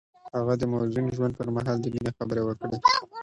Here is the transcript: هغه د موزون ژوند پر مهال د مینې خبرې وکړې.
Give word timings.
هغه 0.35 0.53
د 0.57 0.63
موزون 0.71 1.05
ژوند 1.15 1.33
پر 1.39 1.47
مهال 1.55 1.77
د 1.81 1.85
مینې 1.93 2.11
خبرې 2.17 2.41
وکړې. 2.45 2.77